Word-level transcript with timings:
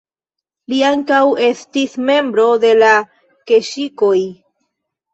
Li 0.71 0.79
ankaŭ 0.87 1.19
estis 1.49 1.95
membro 2.09 2.49
de 2.67 2.75
la 2.83 2.93
keŝikoj. 3.53 4.19